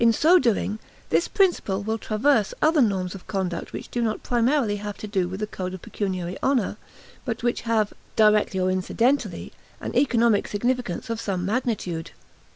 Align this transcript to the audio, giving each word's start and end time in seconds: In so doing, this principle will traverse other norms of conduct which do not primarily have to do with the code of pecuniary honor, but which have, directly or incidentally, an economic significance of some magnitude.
In 0.03 0.11
so 0.13 0.39
doing, 0.39 0.79
this 1.09 1.27
principle 1.27 1.83
will 1.83 1.99
traverse 1.99 2.55
other 2.59 2.81
norms 2.81 3.13
of 3.13 3.27
conduct 3.27 3.71
which 3.71 3.91
do 3.91 4.01
not 4.01 4.23
primarily 4.23 4.77
have 4.77 4.97
to 4.97 5.05
do 5.07 5.27
with 5.29 5.41
the 5.41 5.45
code 5.45 5.75
of 5.75 5.83
pecuniary 5.83 6.37
honor, 6.41 6.77
but 7.23 7.43
which 7.43 7.61
have, 7.69 7.93
directly 8.15 8.59
or 8.59 8.71
incidentally, 8.71 9.53
an 9.79 9.95
economic 9.95 10.47
significance 10.47 11.11
of 11.11 11.21
some 11.21 11.45
magnitude. 11.45 12.09